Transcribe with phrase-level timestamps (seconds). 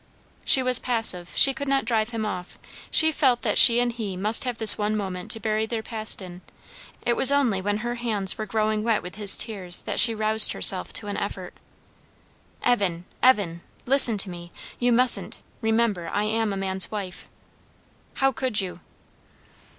[0.43, 2.57] She was passive; she could not drive him off;
[2.89, 6.23] she felt that she and he must have this one moment to bury their past
[6.23, 6.41] in;
[7.05, 10.53] it was only when her hands were growing wet with his tears that she roused
[10.53, 11.53] herself to an effort.
[12.63, 14.51] "Evan Evan listen to me!
[14.79, 17.29] You mustn't remember, I am a man's wife."
[18.15, 18.79] "How could you?"